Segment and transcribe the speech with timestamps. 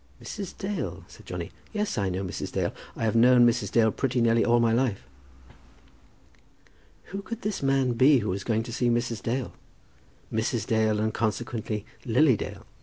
[0.19, 0.57] "Mrs.
[0.57, 1.51] Dale?" said Johnny.
[1.73, 2.51] "Yes, I know Mrs.
[2.51, 2.73] Dale.
[2.95, 3.71] I have known Mrs.
[3.71, 5.05] Dale pretty nearly all my life."
[7.13, 9.21] Who could this man be who was going down to see Mrs.
[9.21, 9.53] Dale,
[10.33, 10.65] Mrs.
[10.65, 12.65] Dale, and consequently, Lily Dale?